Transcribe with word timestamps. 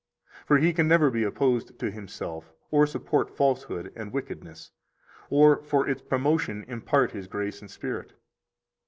For 0.47 0.57
He 0.57 0.73
can 0.73 0.87
never 0.87 1.11
be 1.11 1.23
opposed 1.23 1.77
to 1.77 1.91
Himself, 1.91 2.51
or 2.71 2.87
support 2.87 3.29
falsehood 3.37 3.93
and 3.95 4.11
wickedness, 4.11 4.71
or 5.29 5.61
for 5.61 5.87
its 5.87 6.01
promotion 6.01 6.65
impart 6.67 7.11
His 7.11 7.27
grace 7.27 7.61
and 7.61 7.69
Spirit. 7.69 8.13